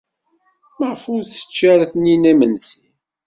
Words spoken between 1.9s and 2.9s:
Taninna imensi?